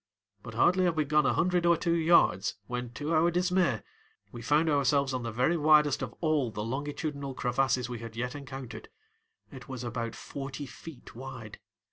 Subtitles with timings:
[0.41, 3.81] But hardly had we gone a hundred or two yards when to our dismay
[4.31, 8.33] we found ourselves on the very widest of all the longitudinal crevasses we had yet
[8.33, 8.89] encountered.
[9.51, 11.59] It was about forty feet wide.